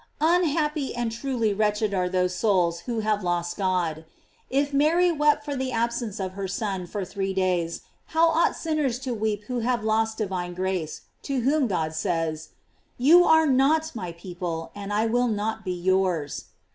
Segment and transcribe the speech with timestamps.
[0.19, 4.03] Unhappy and truly wretched are those souls who have lost God.
[4.49, 8.97] If Mary wept for the absence of her Son for three days, how ought sinners
[8.97, 12.49] to weep who have lost divine grace, to whom God says:
[12.97, 16.45] "You are not my people, and I will not be yours."